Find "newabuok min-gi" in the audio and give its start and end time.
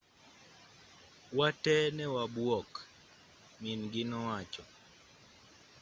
1.97-4.03